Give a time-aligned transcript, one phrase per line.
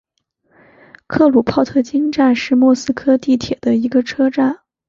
[1.05, 4.61] 克鲁泡特金站是莫斯科地铁的一个车站。